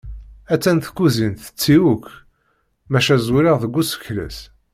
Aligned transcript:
Ha-tt-an 0.49 0.77
tkuzint 0.85 1.39
tetti 1.45 1.75
akk 1.91 2.05
maca 2.91 3.15
zwireɣ 3.27 3.57
deg 3.63 3.75
usekles. 3.81 4.37